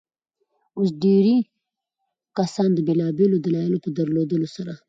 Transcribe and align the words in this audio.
اوس 0.77 0.89
ډېرى 1.03 1.37
کسان 2.37 2.69
د 2.73 2.79
بېلابيلو 2.87 3.37
دلايلو 3.45 3.81
په 3.83 3.89
درلودلو 3.97 4.47
سره. 4.55 4.73